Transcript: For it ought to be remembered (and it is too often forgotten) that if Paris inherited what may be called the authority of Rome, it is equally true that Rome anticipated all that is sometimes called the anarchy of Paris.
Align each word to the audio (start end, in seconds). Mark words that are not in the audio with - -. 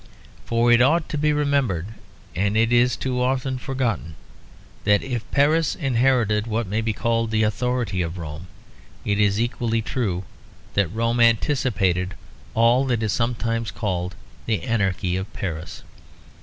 For 0.45 0.71
it 0.71 0.81
ought 0.81 1.07
to 1.09 1.17
be 1.19 1.31
remembered 1.31 1.85
(and 2.35 2.57
it 2.57 2.73
is 2.73 2.95
too 2.95 3.21
often 3.21 3.59
forgotten) 3.59 4.15
that 4.83 5.03
if 5.03 5.29
Paris 5.29 5.75
inherited 5.75 6.47
what 6.47 6.65
may 6.65 6.81
be 6.81 6.91
called 6.91 7.29
the 7.29 7.43
authority 7.43 8.01
of 8.01 8.17
Rome, 8.17 8.47
it 9.05 9.19
is 9.19 9.39
equally 9.39 9.83
true 9.83 10.23
that 10.73 10.87
Rome 10.87 11.19
anticipated 11.19 12.15
all 12.55 12.83
that 12.85 13.03
is 13.03 13.13
sometimes 13.13 13.69
called 13.69 14.15
the 14.47 14.63
anarchy 14.63 15.15
of 15.17 15.31
Paris. 15.33 15.83